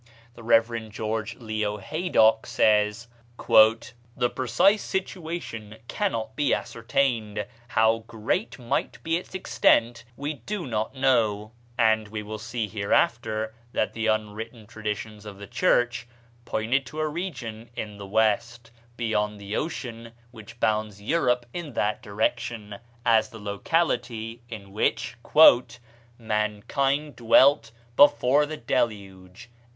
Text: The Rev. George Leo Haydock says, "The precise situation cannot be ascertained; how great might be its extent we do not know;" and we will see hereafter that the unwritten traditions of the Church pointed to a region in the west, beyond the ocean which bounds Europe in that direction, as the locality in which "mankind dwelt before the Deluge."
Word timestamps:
The 0.33 0.41
Rev. 0.41 0.89
George 0.89 1.35
Leo 1.35 1.77
Haydock 1.77 2.47
says, 2.47 3.07
"The 3.37 4.31
precise 4.35 4.81
situation 4.81 5.77
cannot 5.87 6.35
be 6.35 6.55
ascertained; 6.55 7.45
how 7.67 7.99
great 8.07 8.57
might 8.57 8.97
be 9.03 9.17
its 9.17 9.35
extent 9.35 10.03
we 10.17 10.33
do 10.33 10.65
not 10.65 10.95
know;" 10.95 11.51
and 11.77 12.07
we 12.07 12.23
will 12.23 12.39
see 12.39 12.67
hereafter 12.67 13.53
that 13.73 13.93
the 13.93 14.07
unwritten 14.07 14.65
traditions 14.65 15.23
of 15.23 15.37
the 15.37 15.45
Church 15.45 16.07
pointed 16.45 16.83
to 16.87 16.99
a 16.99 17.07
region 17.07 17.69
in 17.75 17.97
the 17.97 18.07
west, 18.07 18.71
beyond 18.97 19.39
the 19.39 19.55
ocean 19.55 20.13
which 20.31 20.59
bounds 20.59 20.99
Europe 20.99 21.45
in 21.53 21.73
that 21.73 22.01
direction, 22.01 22.77
as 23.05 23.29
the 23.29 23.37
locality 23.37 24.41
in 24.49 24.71
which 24.73 25.15
"mankind 26.17 27.15
dwelt 27.15 27.69
before 27.95 28.47
the 28.47 28.57
Deluge." 28.57 29.51